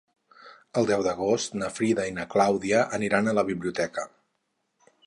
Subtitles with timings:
[0.81, 4.09] El deu d'agost na Frida i na Clàudia aniran a la biblioteca.